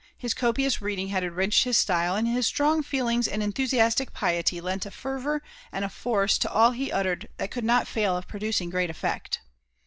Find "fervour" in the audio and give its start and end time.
4.89-5.43